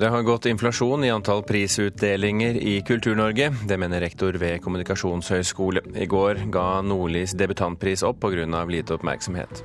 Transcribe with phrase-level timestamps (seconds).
[0.00, 3.50] Det har gått inflasjon i antall prisutdelinger i Kultur-Norge.
[3.68, 5.82] Det mener rektor ved Kommunikasjonshøgskole.
[5.92, 8.64] I går ga Nordlys debutantpris opp pga.
[8.64, 9.60] lite oppmerksomhet.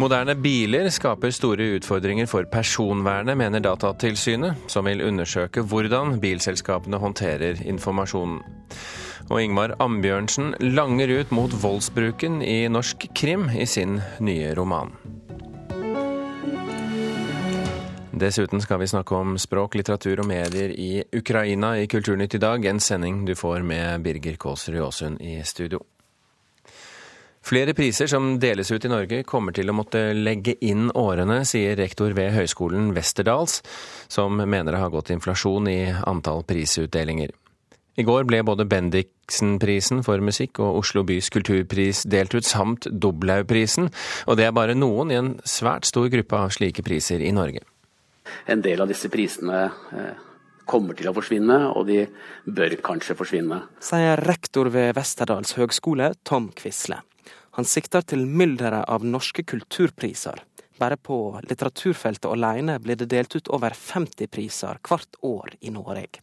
[0.00, 7.60] Moderne biler skaper store utfordringer for personvernet, mener Datatilsynet, som vil undersøke hvordan bilselskapene håndterer
[7.66, 8.40] informasjonen.
[9.28, 14.96] Og Ingmar Ambjørnsen langer ut mot voldsbruken i norsk krim i sin nye roman.
[18.14, 22.62] Dessuten skal vi snakke om språk, litteratur og medier i Ukraina i Kulturnytt i dag,
[22.62, 25.80] en sending du får med Birger Kåsrud Aasund i studio.
[27.44, 31.74] Flere priser som deles ut i Norge kommer til å måtte legge inn årene, sier
[31.76, 33.58] rektor ved Høgskolen Westerdals,
[34.06, 37.34] som mener det har gått inflasjon i antall prisutdelinger.
[37.98, 43.90] I går ble både Bendiksen-prisen for musikk og Oslo bys kulturpris delt ut, samt Doblaugprisen,
[44.30, 47.66] og det er bare noen i en svært stor gruppe av slike priser i Norge
[48.46, 50.22] en del av disse prisene eh,
[50.64, 52.04] kommer til å forsvinne, og de
[52.44, 53.60] bør kanskje forsvinne.
[53.84, 57.02] Sier rektor ved Westerdals høgskole, Tom Quisle.
[57.54, 60.40] Han sikter til mylderet av norske kulturpriser.
[60.80, 66.18] Bare på litteraturfeltet alene blir det delt ut over 50 priser hvert år i Norge.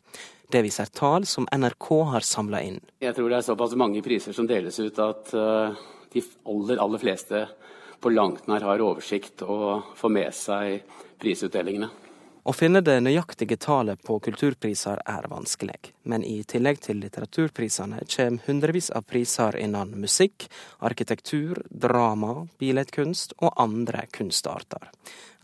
[0.51, 2.81] Det viser tall som NRK har samla inn.
[2.99, 5.79] Jeg tror det er såpass mange priser som deles ut at eh,
[6.11, 7.45] de aller, aller fleste
[8.01, 11.89] på langt nær har oversikt og får med seg prisutdelingene.
[12.41, 18.47] Å finne det nøyaktige tallet på kulturpriser er vanskelig, men i tillegg til litteraturprisene kommer
[18.47, 20.47] hundrevis av priser innen musikk,
[20.81, 24.89] arkitektur, drama, billedkunst og andre kunstarter.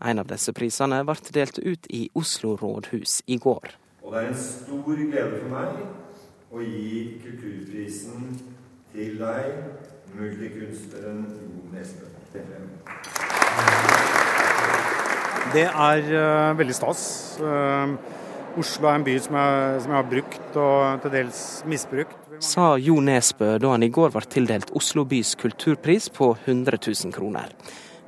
[0.02, 3.78] En av disse prisene ble delt ut i Oslo rådhus i går.
[4.02, 5.70] Og det er en stor glede for meg
[6.50, 8.42] å gi kulturprisen
[8.90, 9.62] til deg,
[10.18, 12.06] multikunstneren Jo Nesbø.
[15.52, 17.02] Det er uh, veldig stas.
[17.40, 17.96] Uh,
[18.58, 22.16] Oslo er en by som jeg, som jeg, har brukt og til dels misbrukt.
[22.44, 27.14] Sa Jo Nesbø da han i går ble tildelt Oslo bys kulturpris på 100 000
[27.14, 27.54] kroner.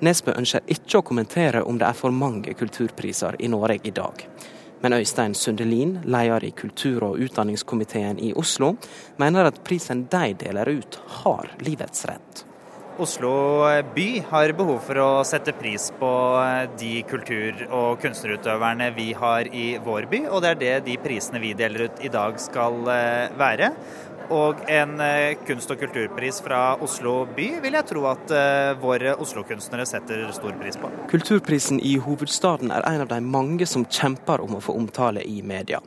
[0.05, 4.27] Nesbø ønsker ikke å kommentere om det er for mange kulturpriser i Norge i dag.
[4.81, 8.75] Men Øystein Sundelin, leder i kultur- og utdanningskomiteen i Oslo,
[9.21, 12.47] mener at prisen de deler ut, har livets rett.
[13.01, 19.15] Oslo by har behov for å sette pris på eh, de kultur- og kunstnerutøverne vi
[19.17, 22.37] har i vår by, og det er det de prisene vi deler ut i dag
[22.43, 23.73] skal eh, være.
[24.37, 28.37] Og en eh, kunst- og kulturpris fra Oslo by vil jeg tro at
[28.85, 30.93] våre Oslo-kunstnere setter stor pris på.
[31.09, 35.41] Kulturprisen i hovedstaden er en av de mange som kjemper om å få omtale i
[35.41, 35.81] media.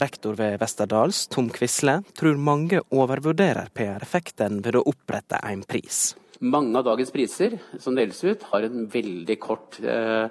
[0.00, 6.14] Rektor ved Westerdals, Tom Quisle, tror mange overvurderer PR-effekten ved å opprette en pris.
[6.40, 10.28] Mange av dagens priser som deles ut, har en veldig kort eh,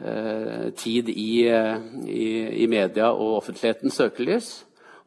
[0.00, 2.28] eh, tid i, i,
[2.64, 4.50] i, media og offentlighetens søkelys.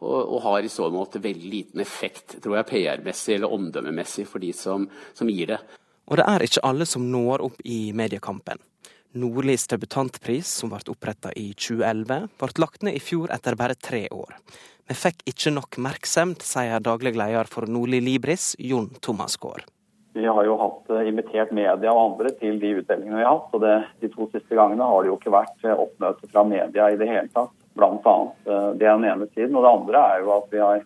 [0.02, 4.50] Og, har i så måte veldig liten effekt tror jeg, PR-messig eller omdømmemessig for de
[4.58, 5.60] som, som gir det.
[6.10, 8.58] Og det er ikke alle som når opp i mediekampen.
[9.22, 14.08] Nordlys debutantpris, som ble oppretta i 2011, ble lagt ned i fjor etter bare tre
[14.10, 14.34] år.
[14.90, 19.70] Vi fikk ikke nok merksemd, sier daglig leder for Nordli Libris, Jon Thomas Gaard.
[20.14, 23.54] Vi har jo hatt eh, invitert media og andre til de utdelingene vi har hatt.
[23.56, 26.90] og det, De to siste gangene har det jo ikke vært eh, oppmøte fra media
[26.92, 27.54] i det hele tatt.
[27.80, 28.42] Blant annet.
[28.46, 29.56] Eh, det er den ene siden.
[29.56, 30.84] Og det andre er jo at vi har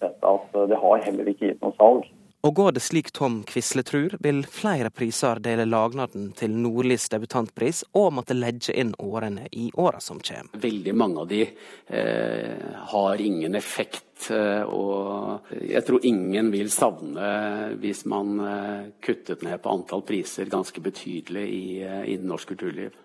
[0.00, 2.06] sett at det har heller ikke gitt noe salg.
[2.40, 7.82] Og går det slik Tom Quisle tror, vil flere priser dele lagnaden til Nordlys debutantpris
[8.00, 10.56] og måtte legge inn årene i åra som kommer.
[10.62, 12.64] Veldig mange av de eh,
[12.94, 19.60] har ingen effekt, eh, og jeg tror ingen vil savne hvis man eh, kuttet ned
[19.60, 22.96] på antall priser ganske betydelig i, eh, i norsk kulturliv.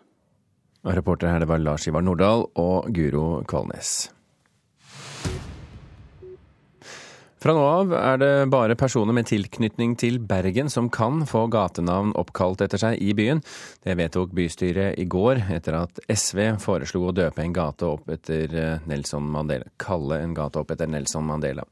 [0.86, 4.15] Og reporter her det var Lars Ivar Nordahl og Guro Kvalnes.
[7.46, 12.16] Fra nå av er det bare personer med tilknytning til Bergen som kan få gatenavn
[12.18, 13.44] oppkalt etter seg i byen.
[13.86, 18.56] Det vedtok bystyret i går, etter at SV foreslo å døpe en gate opp etter
[18.58, 19.70] eh, Nelson Mandela.
[19.78, 21.68] Kalle en gate opp etter Nelson Mandela.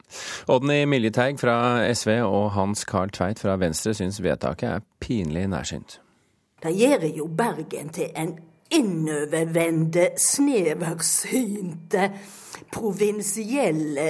[0.53, 1.57] Odny Miljeteig fra
[1.89, 5.97] SV og Hans Carl Tveit fra Venstre syns vedtaket er pinlig nærsynt.
[6.61, 8.37] Det gjør jo Bergen til en
[8.77, 12.11] innovervende, sneversynte
[12.71, 14.07] provinsielle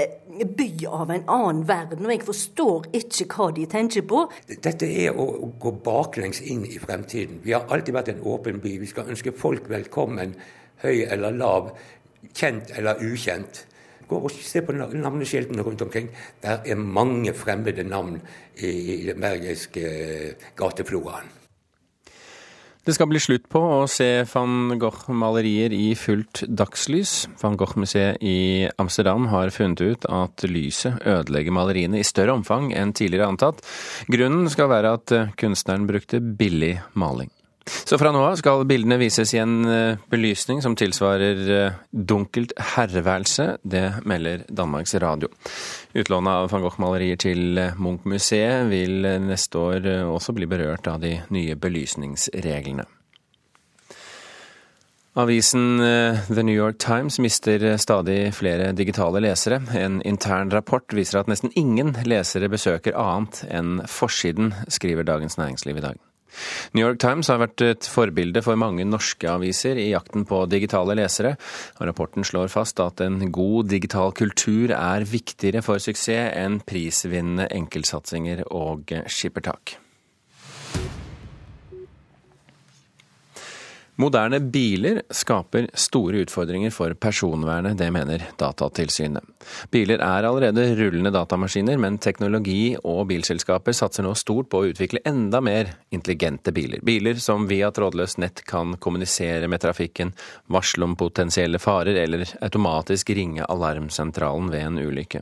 [0.58, 4.24] by av en annen verden, og jeg forstår ikke hva de tenker på.
[4.50, 7.42] Dette er å gå baklengs inn i fremtiden.
[7.44, 8.78] Vi har alltid vært en åpen by.
[8.82, 10.36] Vi skal ønske folk velkommen,
[10.84, 11.72] høy eller lav,
[12.34, 13.66] kjent eller ukjent.
[14.08, 16.10] Gå og se på navneskiltene rundt omkring.
[16.44, 18.20] Der er mange fremmede navn
[18.60, 19.88] i den bergiske
[20.60, 21.43] gatefloraen.
[22.84, 27.30] Det skal bli slutt på å se van Gogh-malerier i fullt dagslys.
[27.40, 32.92] Van Gogh-museet i Amsterdam har funnet ut at lyset ødelegger maleriene i større omfang enn
[32.92, 33.64] tidligere antatt.
[34.12, 37.32] Grunnen skal være at kunstneren brukte billig maling.
[37.66, 42.52] Så fra nå av skal bildene vises i en eh, belysning som tilsvarer eh, dunkelt
[42.74, 43.46] herreværelse.
[43.64, 45.30] Det melder Danmarks Radio.
[45.96, 51.16] Utlånet av van Gogh-malerier til eh, Munch-museet vil neste år også bli berørt av de
[51.32, 52.88] nye belysningsreglene.
[55.14, 59.60] Avisen The New York Times mister stadig flere digitale lesere.
[59.78, 65.78] En intern rapport viser at nesten ingen lesere besøker annet enn forsiden, skriver Dagens Næringsliv
[65.78, 66.02] i dag.
[66.74, 70.98] New York Times har vært et forbilde for mange norske aviser i jakten på digitale
[71.00, 71.36] lesere,
[71.80, 78.46] rapporten slår fast at en god digital kultur er viktigere for suksess enn prisvinnende enkeltsatsinger
[78.52, 79.78] og skippertak.
[83.96, 89.24] Moderne biler skaper store utfordringer for personvernet, det mener Datatilsynet.
[89.70, 95.04] Biler er allerede rullende datamaskiner, men teknologi og bilselskaper satser nå stort på å utvikle
[95.06, 96.82] enda mer intelligente biler.
[96.82, 100.16] Biler som via trådløst nett kan kommunisere med trafikken,
[100.50, 105.22] varsle om potensielle farer eller automatisk ringe alarmsentralen ved en ulykke.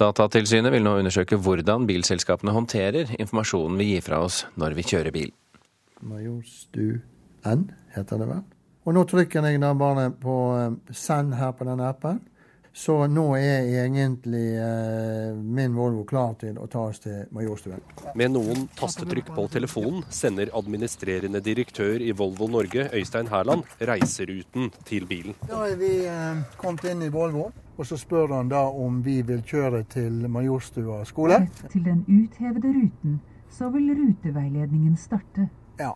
[0.00, 5.12] Datatilsynet vil nå undersøke hvordan bilselskapene håndterer informasjonen vi gir fra oss når vi kjører
[5.12, 5.30] bil.
[6.00, 6.96] Majorstu
[7.46, 8.44] N, heter det vel.
[8.86, 12.22] Og nå trykker jeg da bare på eh, send her på denne appen.
[12.76, 17.80] Så nå er egentlig eh, min Volvo klar til å ta oss til Majorstuen.
[18.20, 25.08] Med noen tastetrykk på telefonen sender administrerende direktør i Volvo Norge, Øystein Hærland, reiseruten til
[25.08, 25.38] bilen.
[25.48, 29.22] Da er vi eh, kommet inn i Volvo, og så spør han da om vi
[29.24, 31.46] vil kjøre til Majorstua skole.
[31.72, 33.16] Til den uthevede ruten,
[33.56, 35.48] så vil ruteveiledningen starte.
[35.80, 35.94] Ja,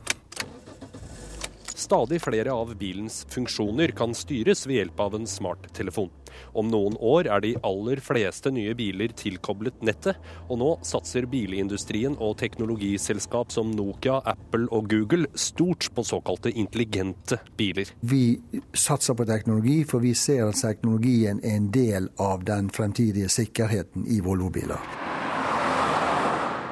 [1.80, 6.10] Stadig flere av bilens funksjoner kan styres ved hjelp av en smarttelefon.
[6.52, 10.18] Om noen år er de aller fleste nye biler tilkoblet nettet,
[10.48, 17.40] og nå satser bilindustrien og teknologiselskap som Nokia, Apple og Google stort på såkalte intelligente
[17.56, 17.94] biler.
[18.00, 18.36] Vi
[18.76, 24.04] satser på teknologi, for vi ser at teknologien er en del av den fremtidige sikkerheten
[24.04, 25.19] i Volvo-biler.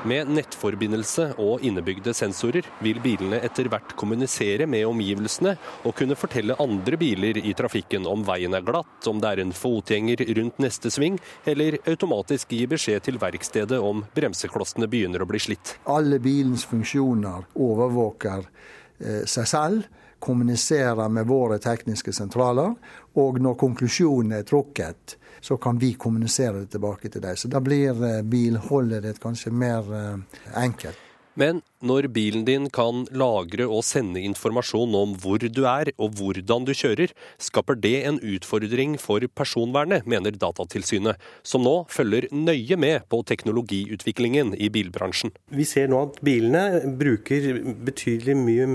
[0.06, 6.54] Med nettforbindelse og innebygde sensorer vil bilene etter hvert kommunisere med omgivelsene og kunne fortelle
[6.62, 10.92] andre biler i trafikken om veien er glatt, om det er en fotgjenger rundt neste
[10.94, 11.18] sving,
[11.50, 15.74] eller automatisk gi beskjed til verkstedet om bremseklossene begynner å bli slitt.
[15.90, 22.74] Alle bilens funksjoner overvåker eh, seg selv kommuniserer med våre tekniske sentraler,
[23.18, 27.38] og når konklusjonen er trukket, så kan vi kommunisere det tilbake til deg.
[27.38, 31.04] Så da blir eh, bilholdet ditt kanskje mer eh, enkelt.
[31.38, 36.66] Men når bilen din kan lagre og sende informasjon om hvor du er og hvordan
[36.66, 41.14] du kjører, skaper det en utfordring for personvernet, mener Datatilsynet,
[41.46, 45.30] som nå følger nøye med på teknologiutviklingen i bilbransjen.
[45.54, 47.52] Vi ser nå at bilene bruker
[47.86, 48.66] betydelig mye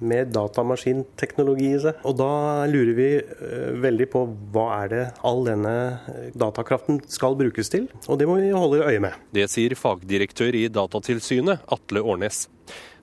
[0.00, 2.00] med datamaskinteknologi i seg.
[2.06, 2.30] Og da
[2.70, 4.24] lurer vi eh, veldig på
[4.54, 5.74] hva er det all denne
[6.10, 9.18] eh, datakraften skal brukes til, og det må vi holde øye med.
[9.34, 12.46] Det sier fagdirektør i Datatilsynet, Atle Årnes.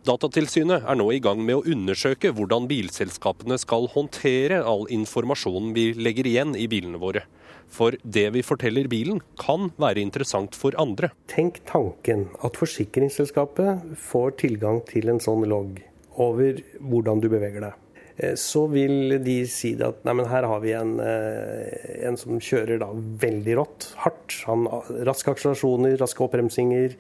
[0.02, 5.92] Datatilsynet er nå i gang med å undersøke hvordan bilselskapene skal håndtere all informasjonen vi
[5.94, 7.28] legger igjen i bilene våre.
[7.72, 11.12] For det vi forteller bilen kan være interessant for andre.
[11.32, 15.78] Tenk tanken at forsikringsselskapet får tilgang til en sånn logg
[16.20, 17.80] over hvordan du beveger deg.
[18.22, 22.84] Eh, så vil de si at nei, her har vi en, eh, en som kjører
[23.22, 24.42] veldig rått, hardt.
[24.50, 24.68] Han,
[25.08, 26.98] raske akselerasjoner, raske oppbremsinger.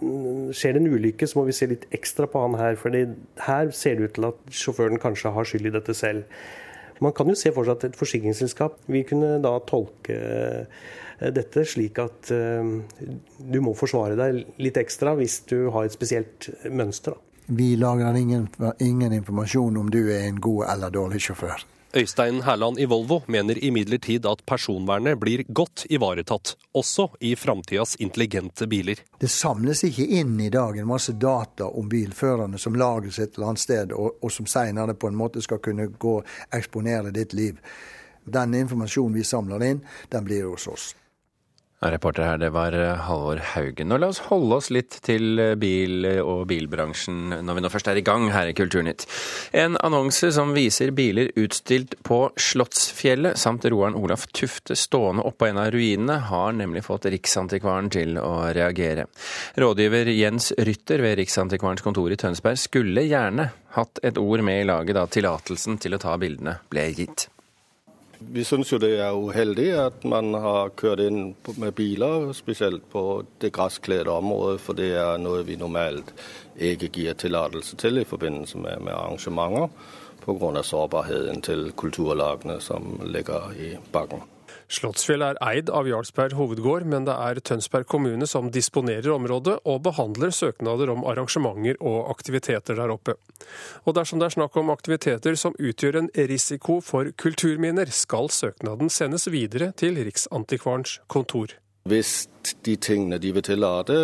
[0.00, 2.76] Mm, skjer det en ulykke, så må vi se litt ekstra på han her.
[2.76, 6.24] for her ser det ut til at sjåføren kanskje har skyld i dette selv.
[7.00, 11.64] Man kan jo se for seg at et forsikringsselskap vil kunne da tolke eh, dette
[11.64, 17.12] slik at du må forsvare deg litt ekstra hvis du har et spesielt mønster.
[17.12, 17.29] Da.
[17.52, 21.64] Vi lagrer ingen, ingen informasjon om du er en god eller dårlig sjåfør.
[21.94, 28.68] Øystein Hærland i Volvo mener imidlertid at personvernet blir godt ivaretatt, også i framtidas intelligente
[28.70, 29.02] biler.
[29.18, 33.50] Det samles ikke inn i dag en masse data om bilførerne som lagres et eller
[33.50, 37.34] annet sted, og, og som senere på en måte skal kunne gå og eksponere ditt
[37.34, 37.58] liv.
[38.22, 39.82] Den informasjonen vi samler inn,
[40.14, 40.92] den blir hos oss.
[41.80, 43.92] Reporter her, det var eh, Halvor Haugen.
[43.94, 47.88] Og la oss holde oss litt til eh, bil- og bilbransjen når vi nå først
[47.88, 49.06] er i gang her i Kulturnytt.
[49.56, 55.62] En annonse som viser biler utstilt på Slottsfjellet samt roeren Olaf Tufte stående oppå en
[55.64, 59.08] av ruinene, har nemlig fått Riksantikvaren til å reagere.
[59.56, 64.68] Rådgiver Jens Rytter ved Riksantikvarens kontor i Tønsberg skulle gjerne hatt et ord med i
[64.68, 67.30] laget da tillatelsen til å ta bildene ble gitt.
[68.20, 71.20] Vi syns jo det er uheldig at man har kjørt inn
[71.56, 76.12] med biler, spesielt på det gresskledte området, for det er noe vi normalt
[76.60, 79.72] ikke gir tillatelse til i forbindelse med, med arrangementer,
[80.20, 80.62] pga.
[80.62, 84.20] sårbarheten til kulturlagene som ligger i bakken.
[84.70, 89.80] Slottsfjell er eid av Jarlsberg hovedgård, men det er Tønsberg kommune som disponerer området og
[89.82, 93.16] behandler søknader om arrangementer og aktiviteter der oppe.
[93.82, 98.92] Og dersom det er snakk om aktiviteter som utgjør en risiko for kulturminner, skal søknaden
[98.94, 101.56] sendes videre til Riksantikvarens kontor.
[101.88, 102.28] Hvis
[102.66, 103.96] de tingene de vil tillate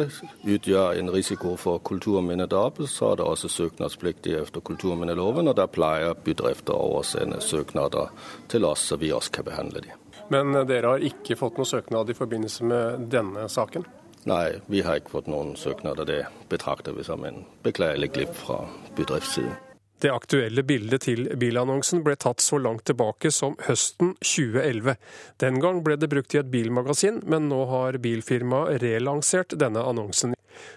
[0.49, 6.17] utgjør en risiko for kulturminnedrap, så er det også søknadspliktig etter kulturminneloven, og der pleier
[6.27, 8.11] bedrifter å oversende søknader
[8.49, 10.06] til oss, så vi også kan behandle dem.
[10.33, 13.87] Men dere har ikke fått noen søknad i forbindelse med denne saken?
[14.27, 16.09] Nei, vi har ikke fått noen søknader.
[16.09, 18.65] Det betrakter vi som en beklagelig glipp fra
[18.99, 19.55] bedriftssiden.
[20.03, 24.99] Det aktuelle bildet til bilannonsen ble tatt så langt tilbake som høsten 2011.
[25.41, 30.35] Den gang ble det brukt i et bilmagasin, men nå har bilfirmaet relansert denne annonsen.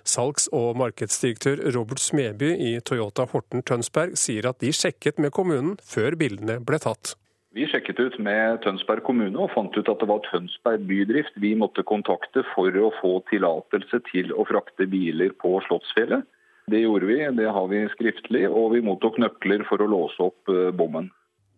[0.08, 5.76] Salgs- og markedsdirektør Robert Smeby i Toyota Horten Tønsberg sier at de sjekket med kommunen
[5.84, 7.18] før bildene ble tatt.
[7.52, 11.56] Vi sjekket ut med Tønsberg kommune og fant ut at det var Tønsberg bydrift vi
[11.58, 16.28] måtte kontakte for å få tillatelse til å frakte biler på Slottsfjellet.
[16.70, 20.52] Det gjorde vi, det har vi skriftlig, og vi mottok nøkler for å låse opp
[20.54, 21.08] eh, bommen.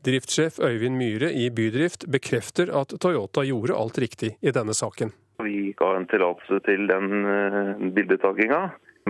[0.08, 5.12] Driftsjef Øyvind Myhre i Bydrift bekrefter at Toyota gjorde alt riktig i denne saken.
[5.44, 8.62] Vi ga en tillatelse til den eh, bildetakinga.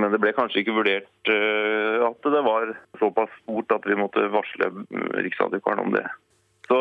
[0.01, 4.25] Men det ble kanskje ikke vurdert eh, at det var såpass stort at vi måtte
[4.33, 4.73] varsle
[5.21, 6.07] Riksadvokaten om det.
[6.71, 6.79] Så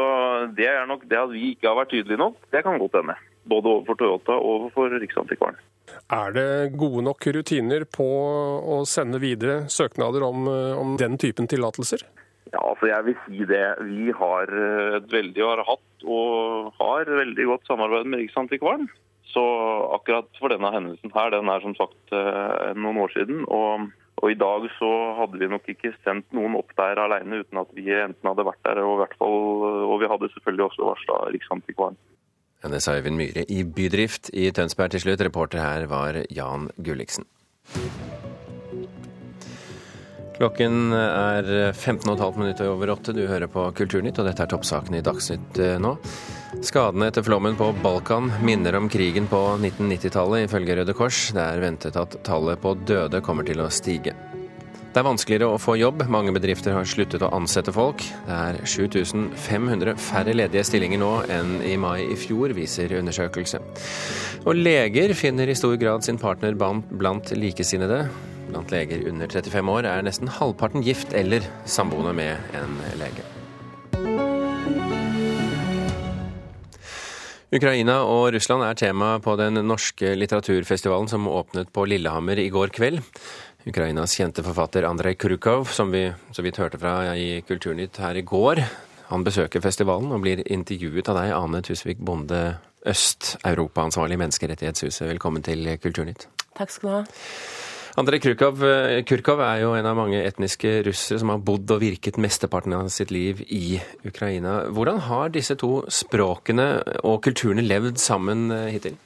[0.54, 3.16] det er nok det at vi ikke har vært tydelige nok, det kan godt hende.
[3.50, 5.59] Både overfor Toyota og overfor Riksantikvaren.
[6.14, 10.47] Er det gode nok rutiner på å sende videre søknader om,
[10.78, 12.04] om den typen tillatelser?
[12.52, 13.64] Ja, altså jeg vil si det.
[13.88, 14.54] Vi har
[15.00, 18.87] et veldig, har hatt og har veldig godt samarbeid med Riksantikvaren.
[19.30, 19.42] Så
[19.94, 23.44] akkurat for denne hendelsen her, den er som sagt eh, noen år siden.
[23.47, 23.90] og
[24.21, 27.71] og I dag så hadde vi nok ikke sendt noen opp der alene uten at
[27.77, 29.39] vi enten hadde vært der, og, fall,
[29.89, 31.97] og vi hadde selvfølgelig også varsla Riksantikvaren.
[32.61, 35.25] Ja, det sa Øyvind Myhre i Bydrift i Tønsberg til slutt.
[35.25, 37.25] Reporter her var Jan Gulliksen.
[40.40, 41.44] Klokken er
[41.76, 43.12] 15,5 minutter over åtte.
[43.12, 45.90] Du hører på Kulturnytt, og dette er toppsakene i Dagsnytt eh, nå.
[46.64, 51.18] Skadene etter flommen på Balkan minner om krigen på 1990-tallet, ifølge Røde Kors.
[51.37, 54.16] Det er ventet at tallet på døde kommer til å stige.
[54.80, 56.06] Det er vanskeligere å få jobb.
[56.09, 58.00] Mange bedrifter har sluttet å ansette folk.
[58.25, 63.61] Det er 7500 færre ledige stillinger nå enn i mai i fjor, viser undersøkelse.
[64.49, 68.06] Og leger finner i stor grad sin partner blant likesinnede.
[68.50, 73.25] Blant leger under 35 år er nesten halvparten gift eller samboende med en lege.
[77.50, 82.71] Ukraina og Russland er tema på den norske litteraturfestivalen som åpnet på Lillehammer i går
[82.75, 83.00] kveld.
[83.66, 88.23] Ukrainas kjente forfatter Andrej Krukov, som vi så vidt hørte fra i Kulturnytt her i
[88.26, 88.62] går,
[89.11, 95.09] han besøker festivalen og blir intervjuet av deg, Ane Tusvik Bonde, Øst-Europa-ansvarlig i Menneskerettighetshuset.
[95.09, 96.28] Velkommen til Kulturnytt.
[96.54, 97.02] Takk skal du ha.
[97.99, 101.80] Andrej Kurkov, eh, Kurkov er jo en av mange etniske russere som har bodd og
[101.82, 104.70] virket mesteparten av sitt liv i Ukraina.
[104.70, 108.99] Hvordan har disse to språkene og kulturene levd sammen eh, hittil?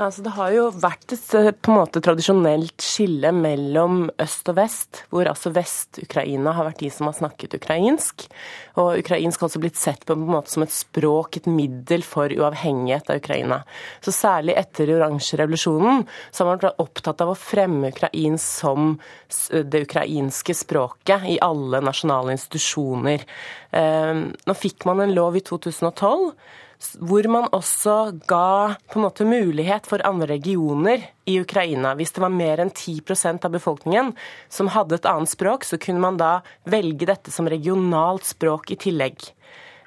[0.00, 4.56] Altså, det har jo vært et eh, på en måte tradisjonelt skille mellom øst og
[4.56, 8.24] vest, hvor altså Vest-Ukraina har vært de som har snakket ukrainsk.
[8.80, 12.32] Og ukrainsk har også blitt sett på en måte som et språk, et middel for
[12.32, 13.60] uavhengighet av Ukraina.
[14.00, 18.96] Så særlig etter oransjerevolusjonen så har man vært opptatt av å fremme ukrainsk som
[19.52, 23.28] det ukrainske språket i alle nasjonale institusjoner.
[23.76, 26.32] Eh, nå fikk man en lov i 2012
[27.00, 27.96] hvor man også
[28.28, 31.94] ga på en måte mulighet for andre regioner i Ukraina.
[31.98, 34.12] Hvis det var mer enn 10% av befolkningen
[34.52, 38.80] som hadde et annet språk, så kunne man da velge dette som regionalt språk i
[38.88, 39.32] tillegg.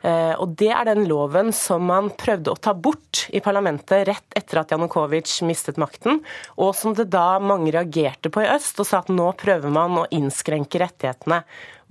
[0.05, 4.35] Eh, og Det er den loven som man prøvde å ta bort i parlamentet rett
[4.37, 6.19] etter at Janukovitsj mistet makten,
[6.61, 10.03] og som det da mange reagerte på i øst og sa at nå prøver man
[10.03, 11.41] å innskrenke rettighetene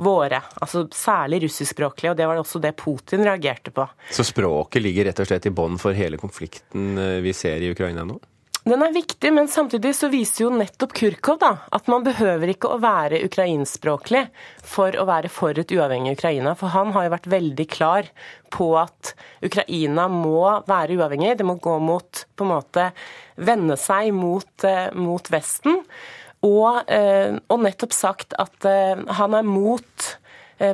[0.04, 3.86] våre, altså særlig russiskspråklige, og det var også det Putin reagerte på.
[4.10, 7.72] Så språket ligger rett og slett i bånn for hele konflikten eh, vi ser i
[7.74, 8.20] Ukraina nå?
[8.64, 12.70] Den er viktig, men samtidig så viser jo nettopp Kurkov da, at man behøver ikke
[12.72, 14.22] å være ukrainspråklig
[14.64, 16.54] for å være for et uavhengig Ukraina.
[16.56, 18.08] For han har jo vært veldig klar
[18.54, 19.12] på at
[19.44, 21.34] Ukraina må være uavhengig.
[21.36, 22.88] Det må gå mot på en måte
[23.36, 25.82] vende seg mot, eh, mot Vesten.
[26.40, 30.12] Og, eh, og, nettopp sagt at eh, han er mot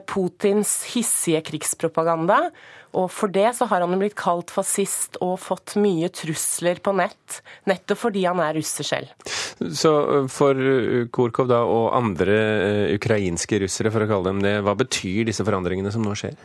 [0.07, 2.51] Putins hissige krigspropaganda
[2.97, 7.41] og for det så har han blitt kalt fascist og fått mye trusler på nett,
[7.71, 9.13] nettopp fordi han er russer selv.
[9.61, 14.41] Så øh, for Kurkov Korkov da, og andre øh, ukrainske russere, for å kalle dem
[14.45, 16.39] det, hva betyr disse forandringene som nå skjer?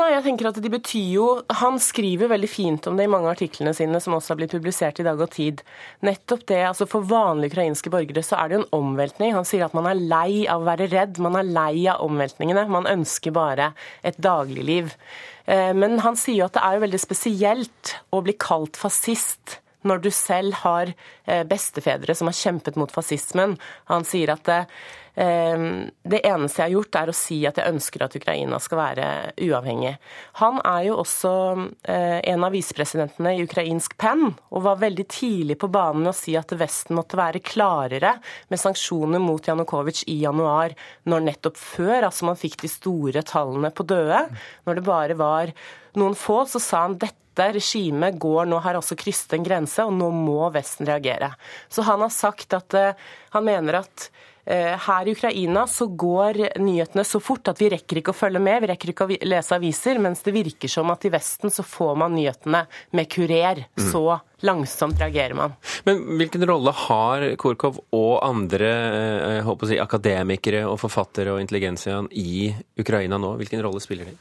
[0.00, 1.24] Nei, jeg tenker at de betyr jo
[1.60, 4.54] Han skriver veldig fint om det i mange av artiklene sine, som også har blitt
[4.54, 5.60] publisert i Dag og Tid.
[6.06, 9.34] Nettopp det, altså For vanlige ukrainske borgere så er det jo en omveltning.
[9.36, 12.64] Han sier at man er lei av å være redd, man er lei av omveltningene.
[12.72, 13.74] Man ønsker bare
[14.06, 14.94] et dagligliv.
[15.44, 19.58] Eh, men han sier jo at det er jo veldig spesielt å bli kalt fascist
[19.86, 20.92] når du selv har
[21.26, 23.56] eh, bestefedre som har kjempet mot fascismen.
[23.92, 24.64] Han sier at det,
[25.20, 28.78] Ehm, det eneste jeg har gjort, er å si at jeg ønsker at Ukraina skal
[28.80, 29.06] være
[29.42, 29.94] uavhengig.
[30.40, 31.32] Han er jo også
[31.82, 36.16] eh, en av visepresidentene i ukrainsk Penn, og var veldig tidlig på banen med å
[36.16, 38.16] si at Vesten måtte være klarere
[38.48, 40.76] med sanksjoner mot Janukovitsj i januar,
[41.10, 44.24] når nettopp før altså man fikk de store tallene på døde,
[44.64, 45.54] når det bare var
[45.98, 49.94] noen få, så sa han dette regimet går nå har også krysset en grense, og
[49.94, 51.30] nå må Vesten reagere.
[51.68, 53.06] Så han har sagt at uh,
[53.36, 54.10] han mener at
[54.50, 58.40] Eh, her i Ukraina så går nyhetene så fort at vi rekker ikke å følge
[58.42, 61.62] med, vi rekker ikke å lese aviser, mens det virker som at i Vesten så
[61.62, 62.64] får man nyhetene
[62.96, 63.66] med kurer.
[63.78, 63.84] Mm.
[63.92, 64.02] Så
[64.42, 65.54] langsomt reagerer man.
[65.84, 68.72] Men hvilken rolle har Korkov og andre
[69.36, 73.36] eh, si, akademikere og forfattere og intelligensiaen i Ukraina nå?
[73.38, 74.16] Hvilken rolle spiller de?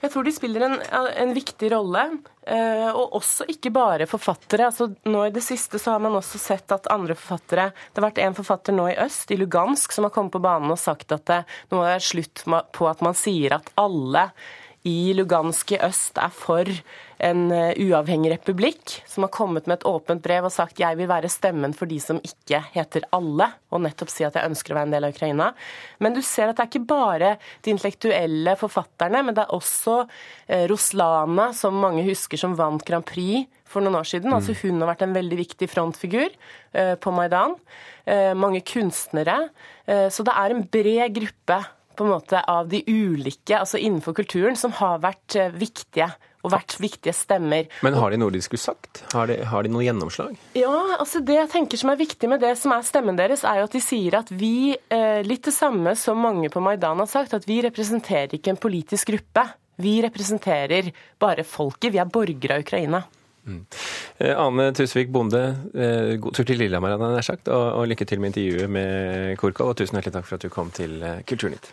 [0.00, 0.76] Jeg tror de spiller en,
[1.24, 2.06] en viktig rolle,
[2.50, 4.70] Uh, og også ikke bare forfattere.
[4.70, 8.06] Altså, nå I det siste så har man også sett at andre forfattere Det har
[8.06, 11.12] vært en forfatter nå i øst, i Lugansk, som har kommet på banen og sagt
[11.14, 11.38] at det
[11.70, 14.24] nå er slutt på at man sier at alle
[14.88, 16.68] i Lugansk i øst er for
[17.20, 21.08] en eh, uavhengig republikk, som har kommet med et åpent brev og sagt jeg vil
[21.10, 24.78] være stemmen for de som ikke heter alle, og nettopp si at jeg ønsker å
[24.78, 25.50] være en del av Ukraina.
[26.00, 29.98] Men du ser at det er ikke bare de intellektuelle forfatterne, men det er også
[30.70, 34.32] Roslana, som mange husker som vant Grand Prix for noen år siden.
[34.34, 37.58] Altså Hun har vært en veldig viktig frontfigur eh, på Maidan.
[38.34, 39.36] Mange kunstnere.
[39.86, 41.58] Så det er en bred gruppe
[42.00, 46.08] på en måte av de ulike, altså innenfor kulturen, som har vært viktige
[46.40, 47.68] og vært viktige stemmer.
[47.84, 49.02] Men har de noe de skulle sagt?
[49.12, 50.36] Har de, har de noe gjennomslag?
[50.56, 53.60] Ja, altså det jeg tenker som er viktig med det som er stemmen deres, er
[53.60, 57.10] jo at de sier at vi, eh, litt det samme som mange på Maidan har
[57.10, 59.46] sagt, at vi representerer ikke en politisk gruppe.
[59.80, 61.92] Vi representerer bare folket.
[61.92, 63.02] Vi er borgere av Ukraina.
[63.44, 63.60] Mm.
[64.20, 65.42] Eh, Ane Tusvik Bonde,
[65.74, 69.72] eh, god tur til Lillehammer, jeg sagt, og, og lykke til med intervjuet med Korkov.
[69.72, 71.72] Og tusen hjertelig takk for at du kom til Kulturnytt.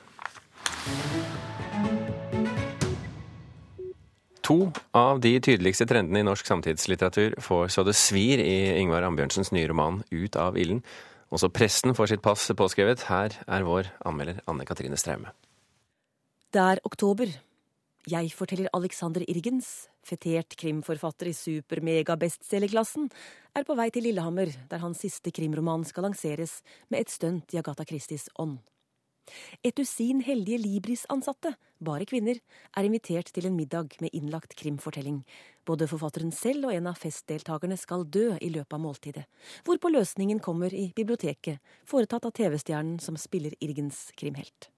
[4.47, 9.51] To av de tydeligste trendene i norsk samtidslitteratur får så det svir i Ingvar Ambjørnsens
[9.51, 10.83] nye roman 'Ut av ilden'.
[11.35, 13.03] Også presten får sitt pass påskrevet.
[13.11, 15.33] Her er vår anmelder Anne Katrine Straume.
[16.53, 17.27] Det er oktober.
[18.07, 23.09] Jeg forteller Alexander Irgens, fetert krimforfatter i super-mega-bestselgerklassen,
[23.53, 27.59] er på vei til Lillehammer, der hans siste krimroman skal lanseres med et stunt i
[27.59, 28.61] Agatha Christies ånd.
[29.63, 32.39] Et dusin heldige Libris-ansatte, bare kvinner,
[32.77, 35.19] er invitert til en middag med innlagt krimfortelling.
[35.67, 39.27] Både forfatteren selv og en av festdeltakerne skal dø i løpet av måltidet,
[39.67, 44.71] hvorpå løsningen kommer i biblioteket, foretatt av TV-stjernen som spiller Irgens krimhelt.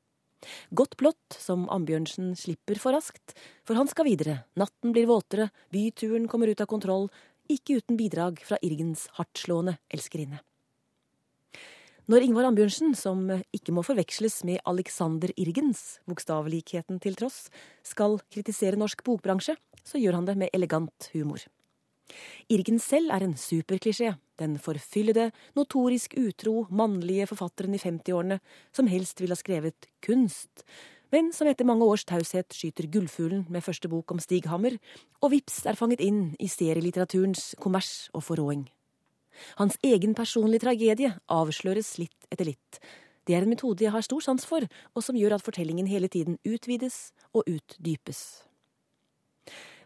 [0.72, 3.36] Godt blått, som Ambjørnsen slipper for raskt,
[3.68, 7.10] for han skal videre, natten blir våtere, byturen kommer ut av kontroll,
[7.50, 10.40] ikke uten bidrag fra Irgens hardtslående elskerinne.
[12.10, 13.19] Når Ingvar Ambjørnsen, som
[13.54, 17.52] ikke må forveksles med Alexander Irgens, bokstavlikheten til tross,
[17.86, 19.54] skal kritisere norsk bokbransje,
[19.86, 21.43] så gjør han det med elegant humor.
[22.50, 28.39] Irgens selv er en superklisjé, den forfyllede, notorisk utro, mannlige forfatteren i 50-årene
[28.74, 30.65] som helst ville ha skrevet kunst,
[31.13, 34.82] men som etter mange års taushet skyter gullfuglen med første bok om Stig Hammer,
[35.22, 38.65] og vips er fanget inn i serielitteraturens kommers og forråing.
[39.60, 42.82] Hans egen personlige tragedie avsløres litt etter litt.
[43.28, 46.10] Det er en metode jeg har stor sans for, og som gjør at fortellingen hele
[46.10, 48.21] tiden utvides og utdypes.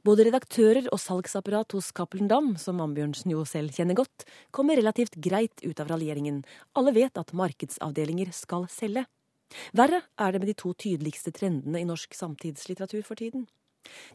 [0.04, 5.16] Både redaktører og salgsapparat hos Cappelen Dam, som Ambjørnsen jo selv kjenner godt, kommer relativt
[5.16, 6.42] greit ut av raljeringen.
[6.76, 9.06] Alle vet at markedsavdelinger skal selge.
[9.72, 13.46] Verre er det med de to tydeligste trendene i norsk samtidslitteratur for tiden.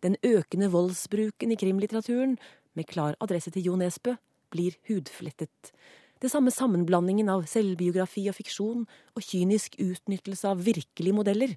[0.05, 2.37] Den økende voldsbruken i krimlitteraturen,
[2.77, 4.17] med klar adresse til Jo Nesbø,
[4.53, 5.73] blir hudflettet.
[6.19, 11.55] Det samme sammenblandingen av selvbiografi og fiksjon, og kynisk utnyttelse av virkelige modeller.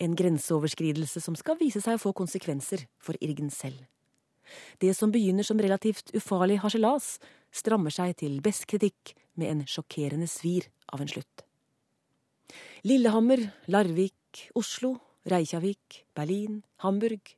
[0.00, 3.80] En grenseoverskridelse som skal vise seg å få konsekvenser for Irgen selv.
[4.78, 7.16] Det som begynner som relativt ufarlig harselas,
[7.50, 11.46] strammer seg til best kritikk med en sjokkerende svir av en slutt.
[12.86, 13.40] Lillehammer,
[13.72, 14.94] Larvik, Oslo,
[15.26, 17.32] Reykjavik, Berlin, Hamburg,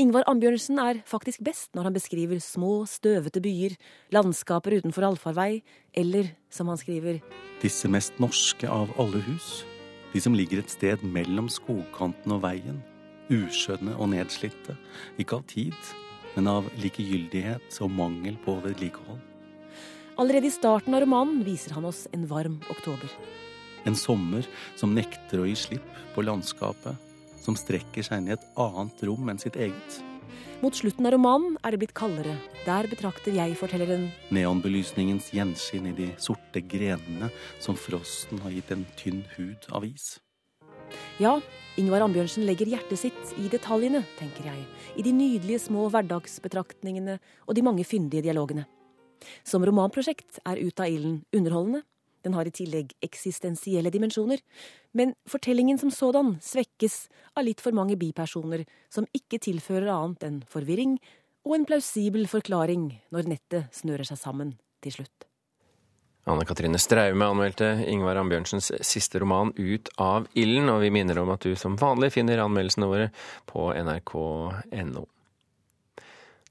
[0.00, 3.76] Ingvar Ambjørnsen er faktisk best når han beskriver små, støvete byer,
[4.14, 5.62] landskaper utenfor allfarvei,
[5.94, 7.20] eller, som han skriver
[7.62, 9.64] Disse mest norske av alle hus,
[10.12, 12.82] de som ligger et sted mellom skogkanten og veien,
[13.32, 14.76] uskjønne og nedslitte,
[15.18, 15.94] ikke av tid,
[16.34, 19.22] men av likegyldighet og mangel på vedlikehold.
[20.20, 23.10] Allerede i starten av romanen viser han oss en varm oktober.
[23.84, 24.46] En sommer
[24.78, 26.94] som nekter å gi slipp på landskapet,
[27.44, 30.00] som strekker seg inn i et annet rom enn sitt eget.
[30.64, 32.34] Mot slutten av romanen er det blitt kaldere.
[32.64, 37.28] Der betrakter jeg fortelleren Neonbelysningens gjenskinn i de sorte grenene
[37.60, 40.14] som frosten har gitt en tynn hud av is.
[41.18, 41.36] Ja,
[41.80, 44.64] Ingvar Ambjørnsen legger hjertet sitt i detaljene, tenker jeg.
[44.96, 48.64] I de nydelige små hverdagsbetraktningene og de mange fyndige dialogene.
[49.46, 51.82] Som romanprosjekt er Ut av ilden underholdende,
[52.24, 54.40] den har i tillegg eksistensielle dimensjoner.
[54.96, 57.04] Men fortellingen som sådan svekkes
[57.36, 60.98] av litt for mange bipersoner som ikke tilfører annet enn forvirring
[61.44, 65.28] og en plausibel forklaring når nettet snører seg sammen til slutt.
[66.24, 71.34] Anne Katrine Straume anmeldte Ingvar Ambjørnsens siste roman Ut av ilden, og vi minner om
[71.34, 73.10] at du som vanlig finner anmeldelsene våre
[73.50, 75.04] på nrk.no.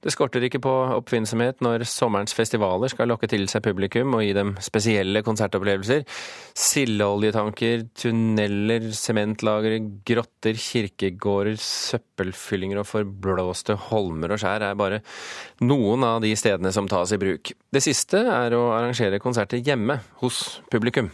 [0.04, 4.34] Det skorter ikke på oppfinnsomhet når sommerens festivaler skal lokke til seg publikum og gi
[4.36, 6.04] dem spesielle konsertopplevelser.
[6.60, 15.00] Sildeoljetanker, tunneler, sementlagre, grotter, kirkegårder, søppelfyllinger og forblåste holmer og skjær er bare
[15.64, 17.54] noen av de stedene som tas i bruk.
[17.72, 21.14] Det siste er å arrangere konserter hjemme hos publikum.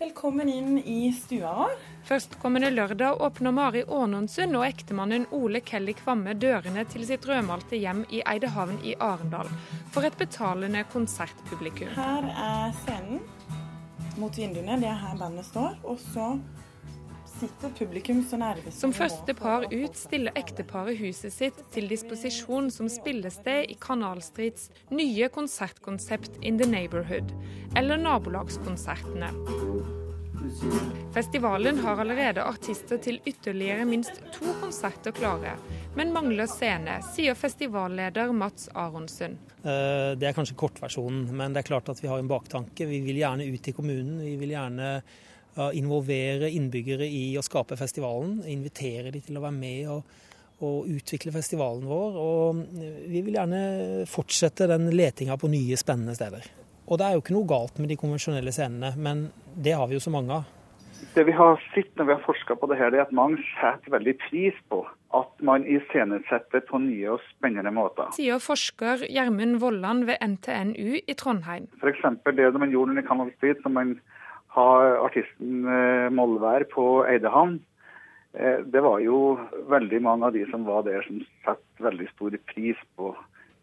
[0.00, 1.76] Velkommen inn i stua vår.
[2.08, 8.00] Førstkommende lørdag åpner Mari Ånonsund og ektemannen Ole Kelly Kvamme dørene til sitt rødmalte hjem
[8.08, 9.50] i Eidehavn i Arendal
[9.92, 11.90] for et betalende konsertpublikum.
[11.98, 13.20] Her er scenen
[14.16, 14.78] mot vinduene.
[14.80, 15.76] Det er her bandet står.
[15.84, 16.30] Og så
[17.28, 22.88] sitter publikum så nærme Som første par ut stiller ekteparet huset sitt til disposisjon som
[22.88, 27.36] spillested i Kanal Streets nye konsertkonsept In the Neighborhood,
[27.76, 30.07] eller nabolagskonsertene.
[31.14, 35.56] Festivalen har allerede artister til ytterligere minst to konserter klare,
[35.96, 39.38] men mangler scene, sier festivalleder Mats Aronsen.
[39.62, 42.86] Eh, det er kanskje kortversjonen, men det er klart at vi har en baktanke.
[42.86, 44.20] Vi vil gjerne ut i kommunen.
[44.24, 44.92] Vi vil gjerne
[45.74, 48.44] involvere innbyggere i å skape festivalen.
[48.46, 50.12] Invitere de til å være med og,
[50.62, 52.20] og utvikle festivalen vår.
[52.22, 52.62] Og
[53.10, 56.46] vi vil gjerne fortsette den letinga på nye, spennende steder.
[56.88, 59.98] Og det er jo ikke noe galt med de konvensjonelle scenene, men det har vi
[59.98, 60.54] jo så mange av.
[61.14, 63.42] Det vi har sett når vi har forska på det her, det er at mange
[63.58, 64.80] setter veldig pris på
[65.16, 68.10] at man iscenesetter på nye og spennende måter.
[68.16, 71.68] Sier forsker Gjermund Vollan ved NTNU i Trondheim.
[71.80, 72.04] F.eks.
[72.26, 73.96] det man gjorde under Canal Street, som man
[74.56, 77.58] har artisten eh, Molvær på Eidehavn.
[78.34, 79.38] Eh, det var jo
[79.70, 83.14] veldig mange av de som var der, som setter veldig stor pris på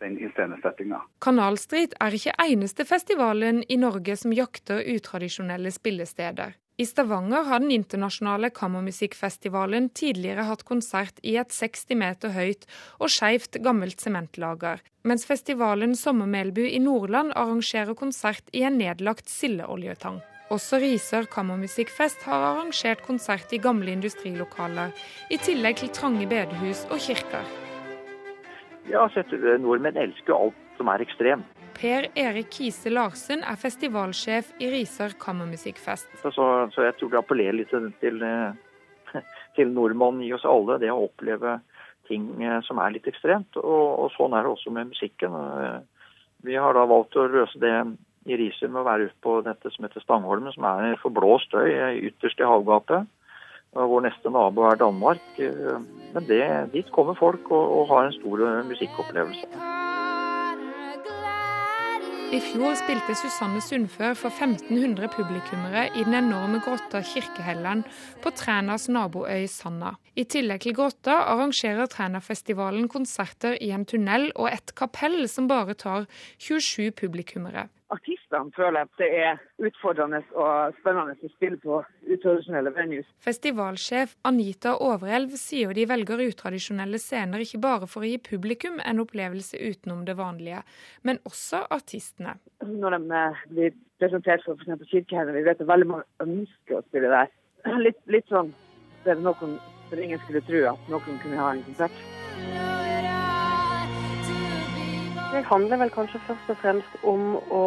[0.05, 1.01] den iscenesettinga.
[1.23, 6.55] Kanal Street er ikke eneste festivalen i Norge som jakter utradisjonelle spillesteder.
[6.77, 12.67] I Stavanger har den internasjonale kammermusikkfestivalen tidligere hatt konsert i et 60 meter høyt
[12.99, 20.19] og skeivt gammelt sementlager, mens festivalen Sommermelbu i Nordland arrangerer konsert i en nedlagt sildeoljetank.
[20.51, 24.91] Også Risør kammermusikkfest har arrangert konsert i gamle industrilokaler,
[25.31, 27.64] i tillegg til trange bedehus og kirker.
[28.89, 29.07] Ja,
[29.61, 31.47] nordmenn elsker alt som er ekstremt.
[31.75, 36.07] Per Erik Kise Larsen er festivalsjef i Risør kammermusikkfest.
[36.21, 38.21] Så, så, jeg tror det appellerer litt til, til,
[39.57, 41.59] til nordmannen i oss alle, det å oppleve
[42.07, 43.57] ting eh, som er litt ekstremt.
[43.59, 45.35] Og, og, sånn er det også med musikken.
[45.35, 46.09] Eh,
[46.45, 47.75] vi har da valgt å løse det
[48.25, 51.35] i Risør med å være ute på dette som heter Stangholmen, som er for blå
[51.43, 51.69] støy
[52.07, 53.09] ytterst i havgapet.
[53.75, 55.23] Vår neste nabo er Danmark.
[56.15, 59.49] Men det, dit kommer folk og, og har en stor musikkopplevelse.
[62.33, 67.85] I fjor spilte Susanne Sundfør for 1500 publikummere i den enorme grotta Kirkehelland
[68.23, 69.93] på Trænas naboøy Sanna.
[70.17, 75.77] I tillegg til grotta arrangerer Trænafestivalen konserter i en tunnel og et kapell som bare
[75.77, 76.09] tar
[76.39, 81.79] 27 publikummere artistene føler at det er utfordrende og spennende å spille på
[82.15, 83.07] utradisjonelle venues.
[83.25, 89.03] Festivalsjef Anita Overelv sier de velger utradisjonelle scener ikke bare for å gi publikum en
[89.03, 90.63] opplevelse utenom det vanlige,
[91.05, 92.37] men også artistene.
[92.65, 94.89] Når de eh, blir presentert for f.eks.
[94.91, 97.31] Kirkehelgen, vi vet at veldig mange ønsker å spille der.
[97.81, 98.53] Litt, litt sånn
[99.05, 99.57] det er noen
[99.89, 102.84] som ingen skulle tro at noen kunne ha en konsert.
[105.35, 107.63] Det handler vel kanskje først og fremst om å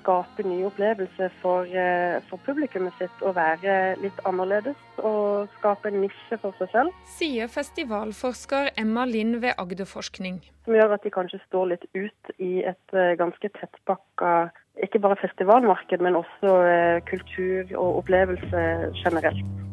[0.00, 3.22] skape nye opplevelser for, eh, for publikummet sitt.
[3.22, 6.96] Å være litt annerledes og skape en nisje for seg selv.
[7.04, 10.40] Sier festivalforsker Emma Lind ved Agderforskning.
[10.64, 14.50] Som gjør at de kanskje står litt ut i et eh, ganske tettpakka
[14.82, 18.66] ikke bare festivalmarked, men også eh, kultur og opplevelse
[19.04, 19.65] generelt.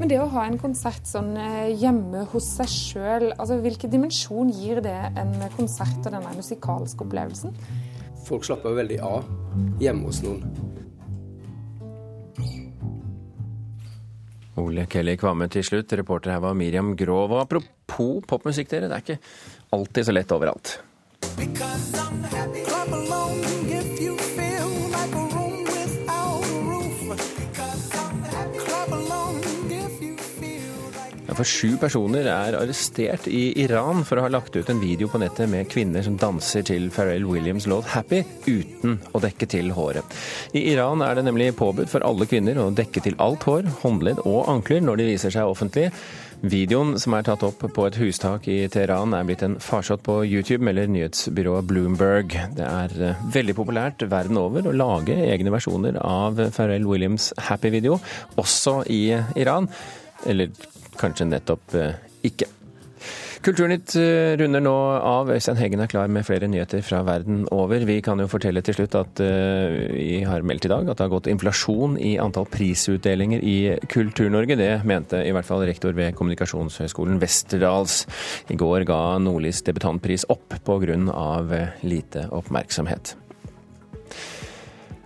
[0.00, 4.48] Men det å ha en konsert sånn eh, hjemme hos seg sjøl, altså hvilken dimensjon
[4.48, 7.52] gir det en konsert og denne musikalske opplevelsen?
[8.24, 9.28] Folk slapper veldig av
[9.82, 10.44] hjemme hos noen.
[14.60, 15.92] Ole Kelly Kvamme til slutt.
[16.00, 17.36] Reporter her var Miriam Grov.
[17.36, 18.88] Og apropos popmusikk, dere.
[18.88, 19.20] Det er ikke
[19.76, 20.78] alltid så lett overalt.
[21.36, 21.99] Because
[31.40, 35.16] For sju personer er arrestert i Iran for å ha lagt ut en video på
[35.22, 40.04] nettet med kvinner som danser til Pharrell Williams' låt 'Happy' uten å dekke til håret.
[40.52, 44.20] I Iran er det nemlig påbudt for alle kvinner å dekke til alt hår, håndledd
[44.26, 45.86] og ankler når de viser seg offentlig.
[46.42, 50.18] Videoen som er tatt opp på et hustak i Teheran er blitt en farsott på
[50.28, 52.36] YouTube, melder nyhetsbyrået Bloomberg.
[52.52, 57.96] Det er eh, veldig populært verden over å lage egne versjoner av Pharrell Williams' Happy-video,
[58.36, 59.70] også i Iran.
[60.28, 60.52] Eller
[60.98, 62.48] kanskje nettopp eh, ikke.
[63.40, 65.30] Kulturnytt eh, runder nå av.
[65.32, 67.86] Øystein Heggen er klar med flere nyheter fra verden over.
[67.88, 71.06] Vi kan jo fortelle til slutt at uh, vi har meldt i dag at det
[71.06, 73.56] har gått inflasjon i antall prisutdelinger i
[73.88, 74.58] Kultur-Norge.
[74.60, 78.02] Det mente i hvert fall rektor ved Kommunikasjonshøgskolen Westerdals.
[78.52, 81.00] I går ga Nordlys debutantpris opp pga.
[81.80, 83.16] lite oppmerksomhet.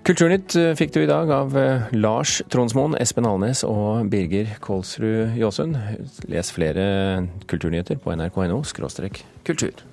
[0.04, 5.32] Kulturnytt eh, fikk du i dag av eh, Lars Tronsmoen, Espen Alnes og Birger Kolsrud
[5.40, 5.78] Jåsund.
[6.28, 6.84] Les flere
[7.48, 8.60] kulturnyheter på nrk.no
[9.48, 9.84] kultur.